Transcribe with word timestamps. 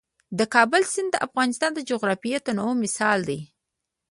د 0.37 0.39
کابل 0.53 0.81
سیند 0.93 1.09
د 1.11 1.15
افغانستان 1.27 1.71
د 1.73 1.79
جغرافیوي 1.89 2.39
تنوع 2.45 2.73
مثال 2.83 3.19
دی. 3.29 3.39